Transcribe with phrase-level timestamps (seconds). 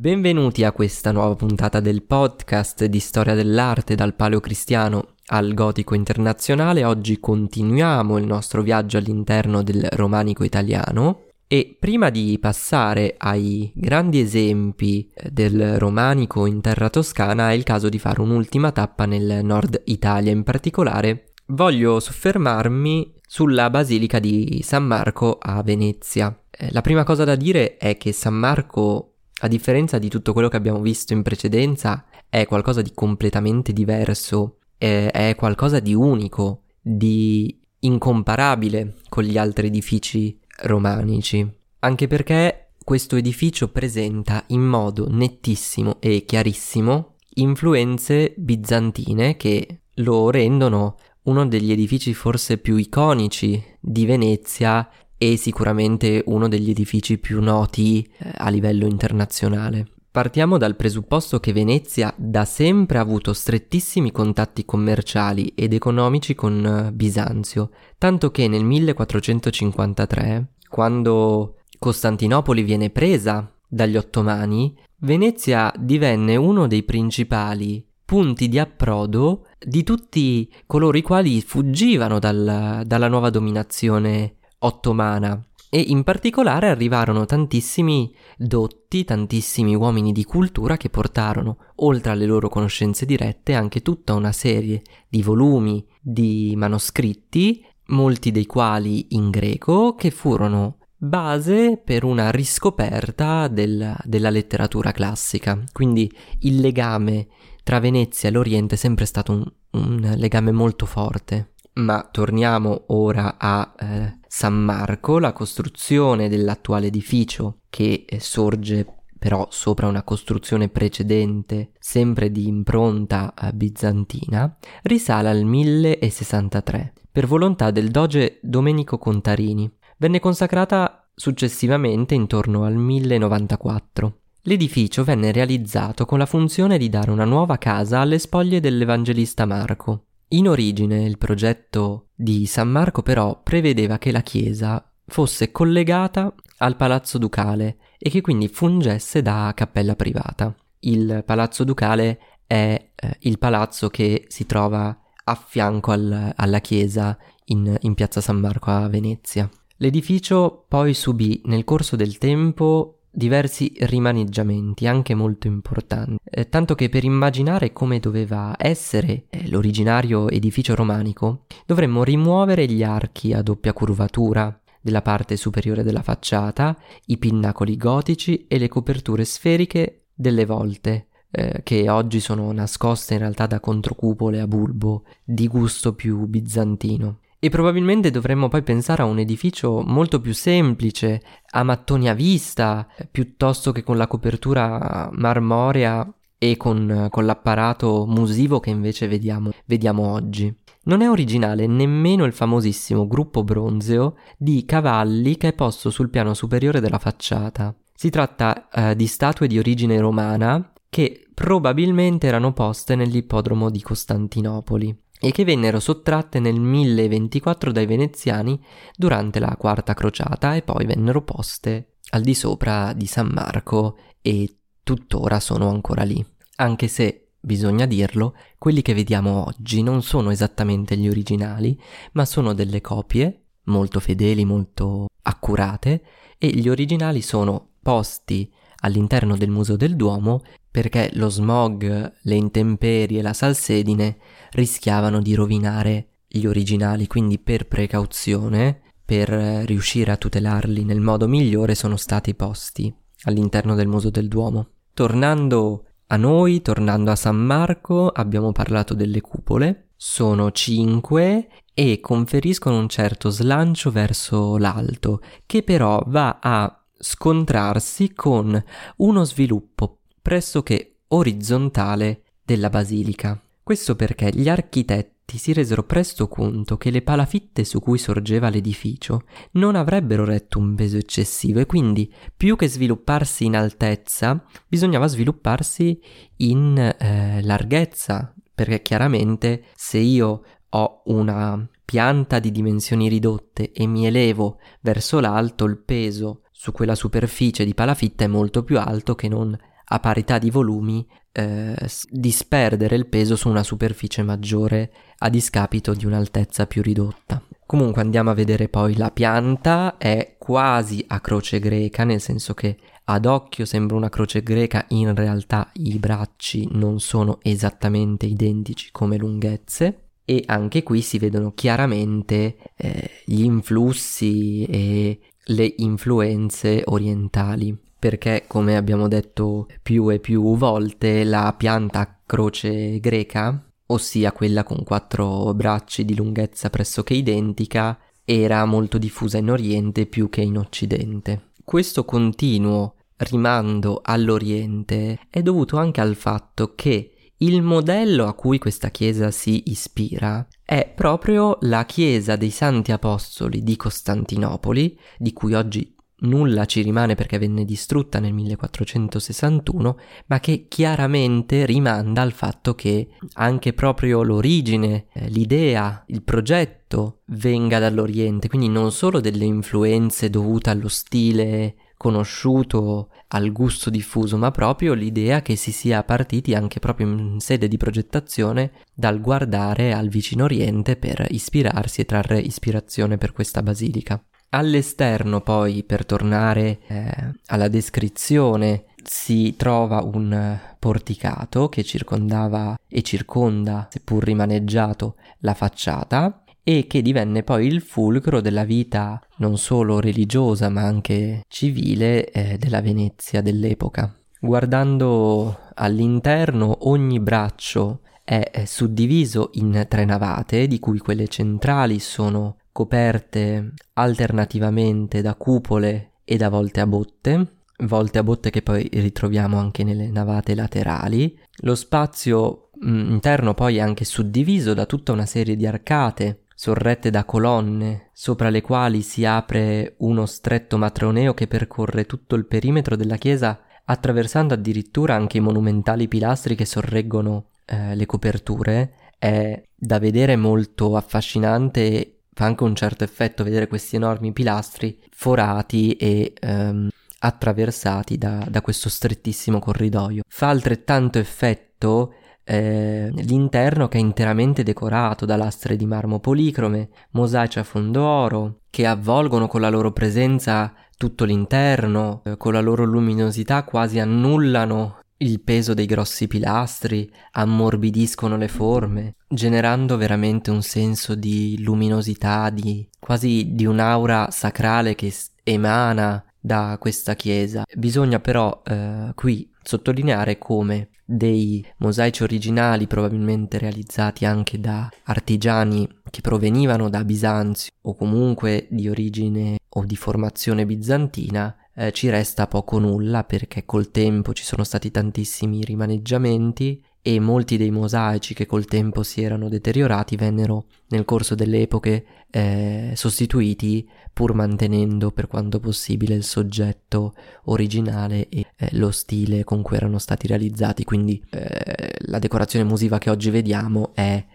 [0.00, 6.84] Benvenuti a questa nuova puntata del podcast di storia dell'arte dal paleocristiano al gotico internazionale.
[6.84, 14.20] Oggi continuiamo il nostro viaggio all'interno del romanico italiano e prima di passare ai grandi
[14.20, 19.44] esempi eh, del romanico in terra toscana è il caso di fare un'ultima tappa nel
[19.44, 26.40] nord Italia, in particolare voglio soffermarmi sulla basilica di San Marco a Venezia.
[26.50, 29.07] Eh, la prima cosa da dire è che San Marco
[29.40, 34.58] a differenza di tutto quello che abbiamo visto in precedenza, è qualcosa di completamente diverso,
[34.76, 41.48] è, qualcosa di unico, di incomparabile con gli altri edifici romanici.
[41.80, 50.96] Anche perché questo edificio presenta in modo nettissimo e chiarissimo influenze bizantine che lo rendono
[51.24, 54.88] uno degli edifici forse più iconici di Venezia
[55.18, 59.88] e sicuramente uno degli edifici più noti eh, a livello internazionale.
[60.10, 66.64] Partiamo dal presupposto che Venezia da sempre ha avuto strettissimi contatti commerciali ed economici con
[66.64, 76.66] eh, Bisanzio, tanto che nel 1453, quando Costantinopoli viene presa dagli ottomani, Venezia divenne uno
[76.66, 84.37] dei principali punti di approdo di tutti coloro i quali fuggivano dal, dalla nuova dominazione
[84.58, 92.24] ottomana e in particolare arrivarono tantissimi dotti, tantissimi uomini di cultura che portarono, oltre alle
[92.24, 99.28] loro conoscenze dirette, anche tutta una serie di volumi di manoscritti, molti dei quali in
[99.28, 105.62] greco, che furono base per una riscoperta del, della letteratura classica.
[105.70, 107.28] Quindi il legame
[107.62, 111.52] tra Venezia e l'Oriente è sempre stato un, un legame molto forte.
[111.78, 119.46] Ma torniamo ora a eh, San Marco, la costruzione dell'attuale edificio che eh, sorge però
[119.50, 127.90] sopra una costruzione precedente, sempre di impronta eh, bizantina, risale al 1063 per volontà del
[127.90, 129.70] doge Domenico Contarini.
[129.98, 134.18] Venne consacrata successivamente intorno al 1094.
[134.42, 140.06] L'edificio venne realizzato con la funzione di dare una nuova casa alle spoglie dell'Evangelista Marco,
[140.28, 146.76] in origine il progetto di San Marco però prevedeva che la chiesa fosse collegata al
[146.76, 150.54] palazzo ducale e che quindi fungesse da cappella privata.
[150.80, 157.16] Il palazzo ducale è eh, il palazzo che si trova a fianco al, alla chiesa
[157.46, 159.48] in, in piazza San Marco a Venezia.
[159.76, 166.88] L'edificio poi subì nel corso del tempo diversi rimaneggiamenti, anche molto importanti, eh, tanto che
[166.88, 173.72] per immaginare come doveva essere eh, l'originario edificio romanico, dovremmo rimuovere gli archi a doppia
[173.72, 181.08] curvatura della parte superiore della facciata, i pinnacoli gotici e le coperture sferiche delle volte,
[181.32, 187.18] eh, che oggi sono nascoste in realtà da controcupole a bulbo di gusto più bizantino.
[187.40, 192.88] E probabilmente dovremmo poi pensare a un edificio molto più semplice, a mattoni a vista,
[193.08, 200.10] piuttosto che con la copertura marmorea e con, con l'apparato musivo che invece vediamo, vediamo
[200.10, 200.52] oggi.
[200.84, 206.34] Non è originale nemmeno il famosissimo gruppo bronzeo di cavalli che è posto sul piano
[206.34, 207.72] superiore della facciata.
[207.94, 215.06] Si tratta eh, di statue di origine romana che probabilmente erano poste nell'ippodromo di Costantinopoli
[215.20, 218.60] e che vennero sottratte nel 1024 dai veneziani
[218.96, 224.56] durante la quarta crociata e poi vennero poste al di sopra di San Marco e
[224.82, 226.24] tuttora sono ancora lì.
[226.56, 231.78] Anche se, bisogna dirlo, quelli che vediamo oggi non sono esattamente gli originali,
[232.12, 236.02] ma sono delle copie molto fedeli, molto accurate
[236.38, 238.50] e gli originali sono posti
[238.80, 240.42] all'interno del Museo del Duomo
[240.78, 244.16] perché lo smog, le intemperie la salsedine
[244.50, 251.74] rischiavano di rovinare gli originali, quindi per precauzione, per riuscire a tutelarli nel modo migliore,
[251.74, 254.68] sono stati posti all'interno del Museo del Duomo.
[254.94, 262.78] Tornando a noi, tornando a San Marco, abbiamo parlato delle cupole, sono cinque e conferiscono
[262.78, 268.62] un certo slancio verso l'alto, che però va a scontrarsi con
[268.98, 269.97] uno sviluppo
[270.28, 273.40] pressoché orizzontale della basilica.
[273.62, 279.22] Questo perché gli architetti si resero presto conto che le palafitte su cui sorgeva l'edificio
[279.52, 285.98] non avrebbero retto un peso eccessivo e quindi più che svilupparsi in altezza bisognava svilupparsi
[286.36, 294.06] in eh, larghezza perché chiaramente se io ho una pianta di dimensioni ridotte e mi
[294.06, 299.28] elevo verso l'alto il peso su quella superficie di palafitta è molto più alto che
[299.28, 299.56] non
[299.88, 301.76] a parità di volumi eh,
[302.10, 307.42] disperdere il peso su una superficie maggiore a discapito di un'altezza più ridotta.
[307.64, 312.78] Comunque andiamo a vedere poi la pianta, è quasi a croce greca, nel senso che
[313.04, 319.16] ad occhio sembra una croce greca, in realtà i bracci non sono esattamente identici come
[319.16, 328.44] lunghezze e anche qui si vedono chiaramente eh, gli influssi e le influenze orientali perché
[328.46, 335.52] come abbiamo detto più e più volte la pianta croce greca ossia quella con quattro
[335.54, 341.52] bracci di lunghezza pressoché identica, era molto diffusa in Oriente più che in Occidente.
[341.64, 348.90] Questo continuo rimando all'Oriente è dovuto anche al fatto che il modello a cui questa
[348.90, 355.94] chiesa si ispira è proprio la chiesa dei Santi Apostoli di Costantinopoli, di cui oggi
[356.20, 363.08] nulla ci rimane perché venne distrutta nel 1461, ma che chiaramente rimanda al fatto che
[363.34, 370.70] anche proprio l'origine, eh, l'idea, il progetto venga dall'Oriente, quindi non solo delle influenze dovute
[370.70, 377.08] allo stile conosciuto, al gusto diffuso, ma proprio l'idea che si sia partiti anche proprio
[377.08, 383.32] in sede di progettazione dal guardare al vicino Oriente per ispirarsi e trarre ispirazione per
[383.32, 384.22] questa basilica.
[384.50, 393.88] All'esterno poi, per tornare eh, alla descrizione, si trova un porticato che circondava e circonda,
[393.90, 400.68] seppur rimaneggiato, la facciata e che divenne poi il fulcro della vita non solo religiosa
[400.68, 404.14] ma anche civile eh, della Venezia dell'epoca.
[404.40, 413.72] Guardando all'interno ogni braccio è suddiviso in tre navate, di cui quelle centrali sono coperte
[413.94, 419.82] alternativamente da cupole e da volte a botte, volte a botte che poi ritroviamo anche
[419.82, 421.36] nelle navate laterali.
[421.62, 427.10] Lo spazio mh, interno poi è anche suddiviso da tutta una serie di arcate sorrette
[427.10, 432.94] da colonne, sopra le quali si apre uno stretto matroneo che percorre tutto il perimetro
[432.94, 438.92] della chiesa, attraversando addirittura anche i monumentali pilastri che sorreggono eh, le coperture.
[439.18, 445.94] È da vedere molto affascinante fa anche un certo effetto vedere questi enormi pilastri forati
[445.94, 446.88] e ehm,
[447.18, 450.22] attraversati da, da, questo strettissimo corridoio.
[450.24, 452.14] Fa altrettanto effetto
[452.44, 458.60] eh, l'interno che è interamente decorato da lastre di marmo policrome, mosaici a fondo oro,
[458.70, 464.97] che avvolgono con la loro presenza tutto l'interno, eh, con la loro luminosità quasi annullano
[465.18, 472.86] il peso dei grossi pilastri ammorbidiscono le forme, generando veramente un senso di luminosità, di
[472.98, 475.12] quasi di un'aura sacrale che
[475.42, 477.64] emana da questa chiesa.
[477.74, 486.20] Bisogna però eh, qui sottolineare come dei mosaici originali, probabilmente realizzati anche da artigiani che
[486.20, 492.78] provenivano da Bisanzio o comunque di origine o di formazione bizantina, eh, ci resta poco
[492.78, 498.64] nulla perché col tempo ci sono stati tantissimi rimaneggiamenti e molti dei mosaici che col
[498.64, 505.60] tempo si erano deteriorati vennero nel corso delle epoche eh, sostituiti pur mantenendo per quanto
[505.60, 507.14] possibile il soggetto
[507.44, 510.82] originale e eh, lo stile con cui erano stati realizzati.
[510.82, 514.26] Quindi eh, la decorazione musiva che oggi vediamo è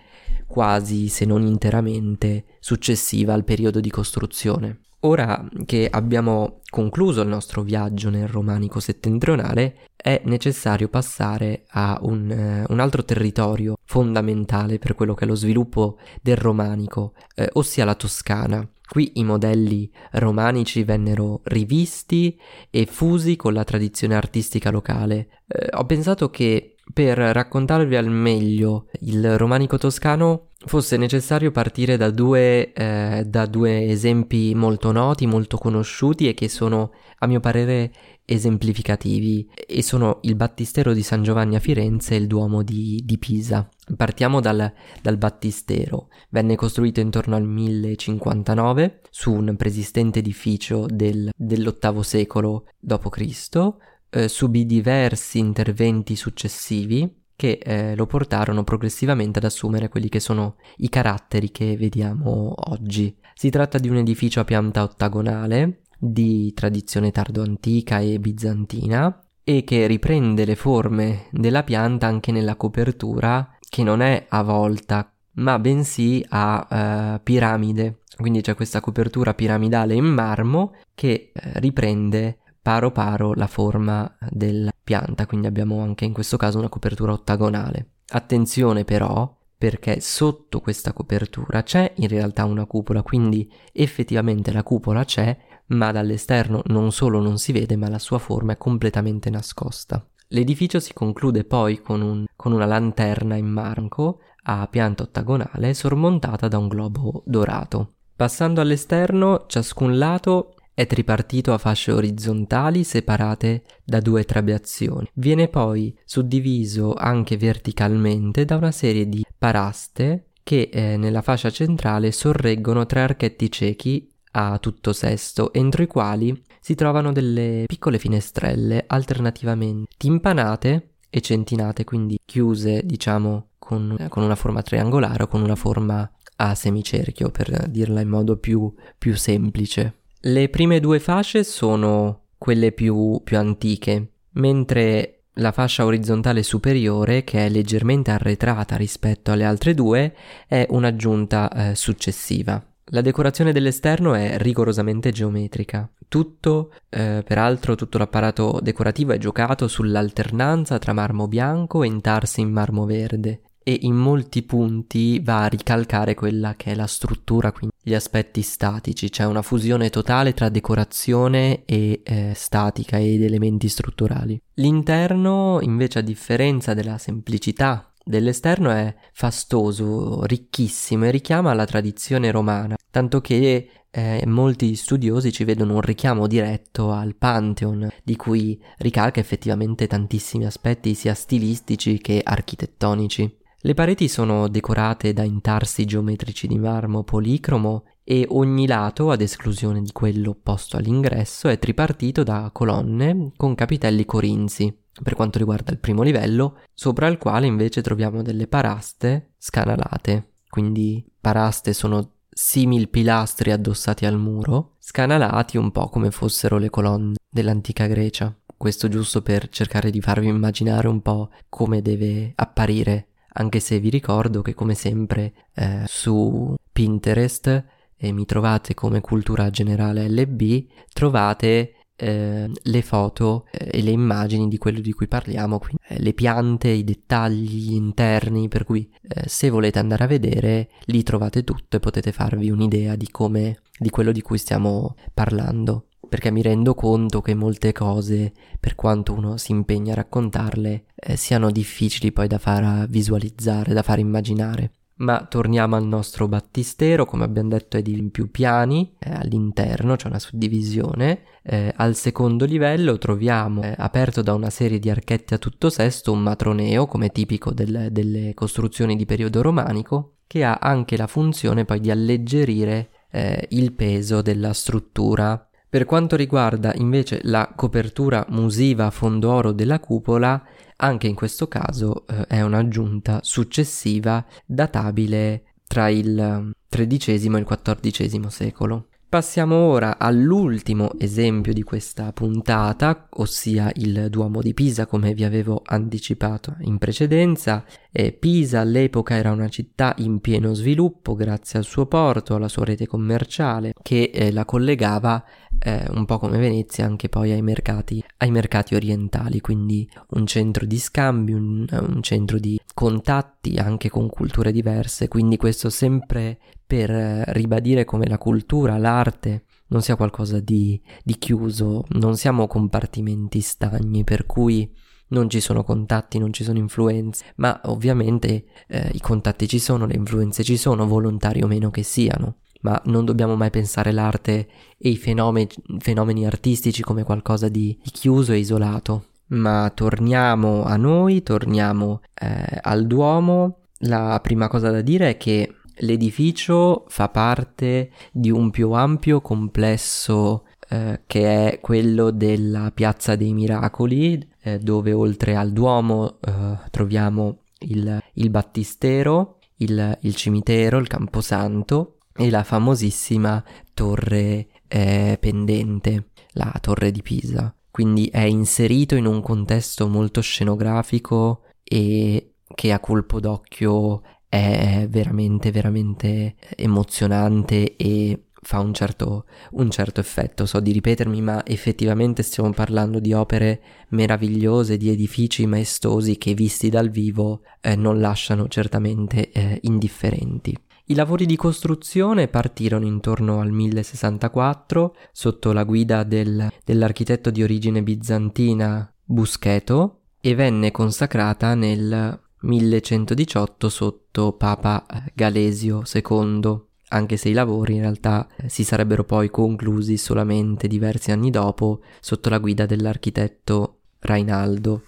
[0.48, 7.62] quasi se non interamente successiva al periodo di costruzione Ora che abbiamo concluso il nostro
[7.62, 14.95] viaggio nel romanico settentrionale, è necessario passare a un, eh, un, altro territorio fondamentale per
[14.95, 18.67] quello che è lo sviluppo del romanico, eh, ossia la Toscana.
[18.86, 22.38] Qui i modelli romanici vennero rivisti
[22.69, 25.41] e fusi con la tradizione artistica locale.
[25.48, 32.10] Eh, ho pensato che per raccontarvi al meglio il romanico toscano fosse necessario partire da
[32.10, 37.92] due, eh, da due esempi molto noti, molto conosciuti e che sono, a mio parere,
[38.25, 43.18] esemplificativi e sono il Battistero di San Giovanni a Firenze e il Duomo di, di
[43.18, 43.68] Pisa.
[43.98, 44.72] Partiamo dal,
[45.02, 46.08] dal, Battistero.
[46.30, 53.74] Venne costruito intorno al 1059 su un preesistente edificio del, dell'VIII secolo d.C.,
[54.13, 60.55] eh, subì diversi interventi successivi che eh, lo portarono progressivamente ad assumere quelli che sono
[60.77, 63.17] i caratteri che vediamo oggi.
[63.34, 69.88] Si tratta di un edificio a pianta ottagonale di tradizione tardo-antica e bizantina e che
[69.88, 76.24] riprende le forme della pianta anche nella copertura che non è a volta ma bensì
[76.29, 78.01] a uh, piramide.
[78.15, 84.72] Quindi c'è questa copertura piramidale in marmo che uh, riprende paro paro la forma della
[84.84, 87.89] pianta, quindi abbiamo anche in questo caso una copertura ottagonale.
[88.08, 95.03] Attenzione però perché sotto questa copertura c'è in realtà una cupola, quindi effettivamente la cupola
[95.03, 100.05] c'è, ma dall'esterno non solo non si vede, ma la sua forma è completamente nascosta.
[100.29, 106.48] L'edificio si conclude poi con, un, con una lanterna in marco a pianta ottagonale sormontata
[106.48, 107.96] da un globo dorato.
[108.15, 115.10] Passando all'esterno, ciascun lato è tripartito a fasce orizzontali separate da due trabeazioni.
[115.13, 122.12] Viene poi suddiviso anche verticalmente da una serie di paraste che eh, nella fascia centrale
[122.12, 128.84] sorreggono tre archetti ciechi a tutto sesto, entro i quali si trovano delle piccole finestrelle
[128.88, 135.44] alternativamente timpanate e centinate, quindi chiuse, diciamo, con, eh, con una forma triangolare o con
[135.44, 140.00] una forma a semicerchio, per dirla in modo più, più semplice.
[140.25, 147.46] Le prime due fasce sono quelle più, più antiche, mentre la fascia orizzontale superiore, che
[147.46, 150.15] è leggermente arretrata rispetto alle altre due,
[150.48, 152.65] è un'aggiunta eh, successiva.
[152.86, 155.92] La decorazione dell'esterno è rigorosamente geometrica.
[156.08, 162.50] Tutto, eh, peraltro, tutto l'apparato decorativo è giocato sull'alternanza tra marmo bianco e intarsi in
[162.50, 167.75] marmo verde e in molti punti va a ricalcare quella che è la struttura, quindi
[167.82, 174.39] gli aspetti statici, c'è una fusione totale tra decorazione e eh, statica ed elementi strutturali.
[174.55, 182.75] L'interno, invece, a differenza della semplicità dell'esterno, è fastoso, ricchissimo e richiama la tradizione romana,
[182.89, 189.20] tanto che eh, molti studiosi ci vedono un richiamo diretto al Pantheon, di cui ricalca
[189.20, 193.41] effettivamente tantissimi aspetti sia stilistici che architettonici.
[193.65, 199.82] Le pareti sono decorate da intarsi geometrici di marmo policromo e ogni lato, ad esclusione
[199.82, 204.77] di quello posto all'ingresso, è tripartito da colonne con capitelli corinzi.
[205.01, 210.34] Per quanto riguarda il primo livello, sopra il quale invece troviamo delle paraste scanalate.
[210.50, 217.15] Quindi paraste sono simil pilastri addossati al muro, scanalati un po' come fossero le colonne
[217.29, 218.38] dell'antica Grecia.
[218.58, 223.90] Questo giusto per cercare di farvi immaginare un po' come deve apparire anche se vi
[223.90, 231.75] ricordo che come sempre eh, su Pinterest e mi trovate come cultura generale LB, trovate
[231.96, 236.13] eh, le foto eh, e le immagini di quello di cui parliamo, quindi eh, le
[236.13, 241.78] piante, i dettagli interni, per cui eh, se volete andare a vedere lì trovate tutto
[241.78, 246.75] e potete farvi un'idea di come di quello di cui stiamo parlando perché mi rendo
[246.75, 252.27] conto che molte cose, per quanto uno si impegna a raccontarle, eh, siano difficili poi
[252.27, 254.74] da far visualizzare, da far immaginare.
[254.98, 260.05] Ma torniamo al nostro battistero, come abbiamo detto è di più piani, eh, all'interno c'è
[260.05, 265.39] una suddivisione, eh, al secondo livello troviamo eh, aperto da una serie di archetti a
[265.39, 270.96] tutto sesto un matroneo come tipico del, delle costruzioni di periodo romanico, che ha anche
[270.96, 277.51] la funzione poi di alleggerire eh, il peso della struttura per quanto riguarda invece la
[277.56, 280.39] copertura musiva a fondo oro della cupola,
[280.75, 288.27] anche in questo caso eh, è un'aggiunta successiva databile tra il XIII e il XIV
[288.27, 288.89] secolo.
[289.13, 295.62] Passiamo ora all'ultimo esempio di questa puntata, ossia il Duomo di Pisa, come vi avevo
[295.63, 297.63] anticipato in precedenza.
[297.92, 302.65] E Pisa all'epoca era una città in pieno sviluppo grazie al suo porto, alla sua
[302.65, 305.24] rete commerciale, che eh, la collegava
[305.65, 310.65] eh, un po' come Venezia anche poi ai mercati, ai mercati orientali, quindi un centro
[310.65, 316.89] di scambio, un, un centro di contatti anche con culture diverse, quindi questo sempre per
[316.89, 324.03] ribadire come la cultura, l'arte non sia qualcosa di, di chiuso, non siamo compartimenti stagni
[324.03, 324.70] per cui
[325.08, 329.86] non ci sono contatti, non ci sono influenze, ma ovviamente eh, i contatti ci sono,
[329.86, 334.48] le influenze ci sono, volontari o meno che siano, ma non dobbiamo mai pensare l'arte
[334.77, 335.48] e i fenomeni,
[335.79, 339.05] fenomeni artistici come qualcosa di, chiuso e isolato.
[339.27, 343.60] Ma torniamo a noi, torniamo eh, al Duomo.
[343.86, 350.46] La prima cosa da dire è che L'edificio fa parte di un più ampio complesso
[350.70, 357.39] eh, che è quello della Piazza dei Miracoli, eh, dove oltre al Duomo eh, troviamo
[357.60, 363.43] il, il Battistero, il, il, cimitero, il Camposanto e la famosissima
[363.74, 367.53] torre eh, pendente, la torre di Pisa.
[367.70, 375.51] Quindi è inserito in un contesto molto scenografico e che a colpo d'occhio è veramente
[375.51, 380.46] veramente emozionante e fa un certo, un certo effetto.
[380.46, 386.70] So di ripetermi, ma effettivamente stiamo parlando di opere meravigliose, di edifici maestosi che visti
[386.70, 390.55] dal vivo eh, non lasciano certamente eh, indifferenti.
[390.86, 397.82] I lavori di costruzione partirono intorno al 1064 sotto la guida del, dell'architetto di origine
[397.82, 407.75] bizantina Buscheto e venne consacrata nel 1118 sotto Papa Galesio II, anche se i lavori
[407.75, 414.84] in realtà si sarebbero poi conclusi solamente diversi anni dopo sotto la guida dell'architetto Rainaldo.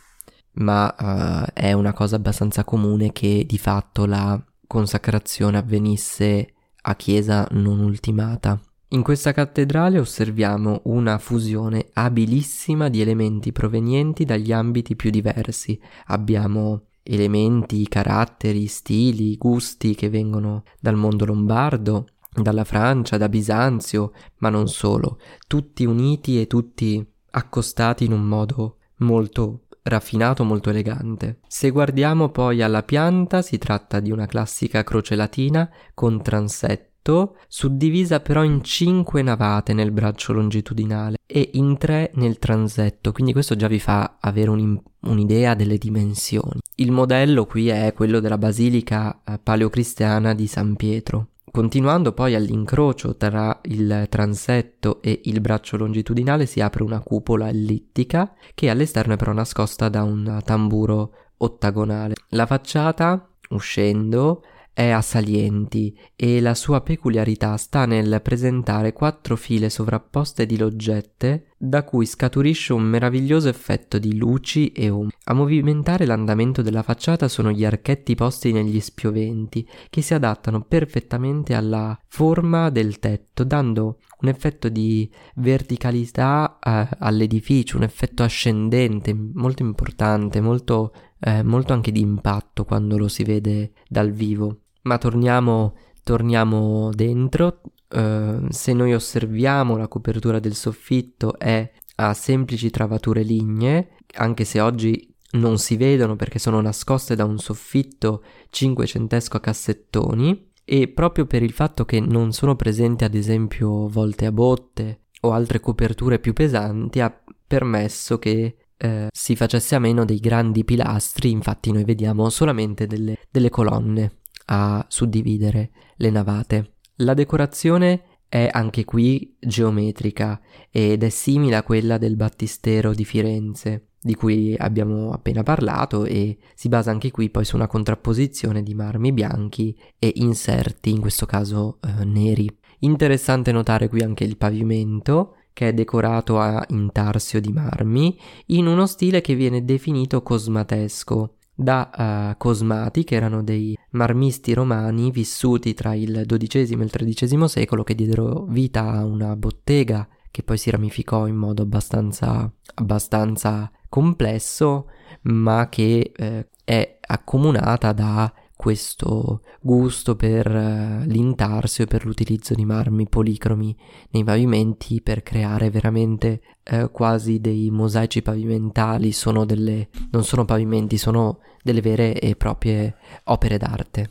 [0.57, 7.47] Ma uh, è una cosa abbastanza comune che di fatto la consacrazione avvenisse a chiesa
[7.51, 8.59] non ultimata.
[8.89, 15.79] In questa cattedrale osserviamo una fusione abilissima di elementi provenienti dagli ambiti più diversi.
[16.07, 24.49] Abbiamo elementi, caratteri, stili, gusti che vengono dal mondo lombardo, dalla Francia, da Bisanzio, ma
[24.49, 31.39] non solo, tutti uniti e tutti accostati in un modo molto raffinato, molto elegante.
[31.47, 38.19] Se guardiamo poi alla pianta, si tratta di una classica croce latina con transetto, suddivisa
[38.19, 43.67] però in cinque navate nel braccio longitudinale e in tre nel transetto, quindi questo già
[43.67, 46.59] vi fa avere un, un'idea delle dimensioni.
[46.75, 51.29] Il modello qui è quello della basilica eh, paleocristiana di San Pietro.
[51.55, 58.33] Continuando poi all'incrocio tra il transetto e il braccio longitudinale si apre una cupola ellittica
[58.53, 62.15] che all'esterno è però nascosta da un tamburo ottagonale.
[62.31, 64.43] La facciata, uscendo,
[64.73, 71.53] è a salienti e la sua peculiarità sta nel presentare quattro file sovrapposte di loggette
[71.67, 75.17] da cui scaturisce un meraviglioso effetto di luci e ombre.
[75.25, 81.53] A movimentare l'andamento della facciata sono gli archetti posti negli spioventi che si adattano perfettamente
[81.53, 89.63] alla forma del tetto dando un effetto di verticalità eh, all'edificio, un effetto ascendente molto
[89.63, 94.59] importante, molto, eh, molto anche di impatto quando lo si vede dal vivo.
[94.83, 97.61] Ma torniamo, torniamo dentro.
[97.95, 104.59] Uh, se noi osserviamo la copertura del soffitto è a semplici travature lignee, anche se
[104.59, 111.25] oggi non si vedono perché sono nascoste da un soffitto cinquecentesco a cassettoni e proprio
[111.25, 116.19] per il fatto che non sono presenti ad esempio volte a botte o altre coperture
[116.19, 121.83] più pesanti ha permesso che eh, si facesse a meno dei grandi pilastri, infatti noi
[121.83, 126.74] vediamo solamente delle, delle colonne a suddividere le navate.
[126.99, 130.39] La decorazione è anche qui geometrica
[130.71, 136.37] ed è simile a quella del battistero di Firenze, di cui abbiamo appena parlato e
[136.53, 141.25] si basa anche qui poi su una contrapposizione di marmi bianchi e inserti, in questo
[141.25, 142.49] caso eh, neri.
[142.79, 148.85] Interessante notare qui anche il pavimento che è decorato a intarsio di marmi in uno
[148.85, 155.95] stile che viene definito cosmatesco da uh, Cosmati, che erano dei marmisti romani vissuti tra
[155.95, 160.69] il XII e il XIII secolo, che diedero vita a una bottega che poi si
[160.69, 164.89] ramificò in modo abbastanza, abbastanza complesso,
[165.21, 172.65] ma che eh, è accomunata da questo gusto per uh, l'intarsio e per l'utilizzo di
[172.65, 173.75] marmi policromi
[174.11, 176.41] nei pavimenti per creare veramente
[176.71, 182.95] uh, quasi dei mosaici pavimentali, sono delle, non sono pavimenti, sono delle vere e proprie
[183.25, 184.09] opere d'arte.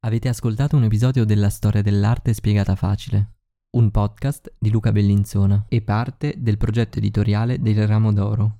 [0.00, 3.34] Avete ascoltato un episodio della storia dell'arte spiegata facile,
[3.76, 8.59] un podcast di Luca Bellinzona e parte del progetto editoriale del Ramo d'Oro.